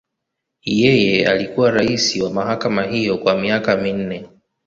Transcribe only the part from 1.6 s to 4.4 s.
rais wa mahakama hiyo kwa miaka minne.